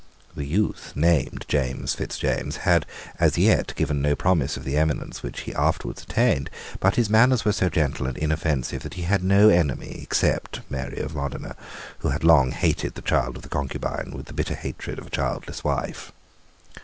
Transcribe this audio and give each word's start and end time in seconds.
The 0.35 0.47
youth, 0.47 0.93
named 0.95 1.45
James 1.47 1.93
Fitzjames, 1.93 2.57
had 2.65 2.87
as 3.19 3.37
yet 3.37 3.71
given 3.75 4.01
no 4.01 4.15
promise 4.15 4.57
of 4.57 4.63
the 4.63 4.75
eminence 4.75 5.21
which 5.21 5.41
he 5.41 5.53
afterwards 5.53 6.01
attained: 6.01 6.49
but 6.79 6.95
his 6.95 7.07
manners 7.07 7.45
were 7.45 7.51
so 7.51 7.69
gentle 7.69 8.07
and 8.07 8.17
inoffensive 8.17 8.81
that 8.81 8.95
he 8.95 9.03
had 9.03 9.23
no 9.23 9.49
enemy 9.49 9.99
except 10.01 10.61
Mary 10.71 10.97
of 10.97 11.13
Modena, 11.13 11.55
who 11.99 12.09
had 12.09 12.23
long 12.23 12.49
hated 12.49 12.95
the 12.95 13.03
child 13.03 13.35
of 13.35 13.43
the 13.43 13.49
concubine 13.49 14.09
with 14.15 14.25
the 14.25 14.33
bitter 14.33 14.55
hatred 14.55 14.97
of 14.97 15.05
a 15.05 15.09
childless 15.11 15.63
wife. 15.63 16.11